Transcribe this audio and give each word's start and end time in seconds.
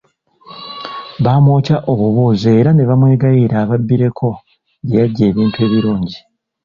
Bamwokya 1.23 1.77
obubuuzo 1.91 2.47
era 2.59 2.69
ne 2.73 2.83
bamwegayirira 2.89 3.55
ababbireko 3.63 4.27
gye 4.87 4.95
yajja 5.01 5.23
ebintu 5.29 5.57
ebirungi. 5.65 6.17